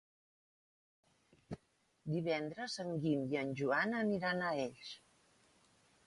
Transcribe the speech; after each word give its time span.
Divendres 2.13 2.77
en 2.83 2.89
Guim 3.03 3.27
i 3.33 3.37
en 3.41 3.51
Joan 3.59 3.93
aniran 3.99 4.41
a 4.47 4.55
Elx. 4.63 4.89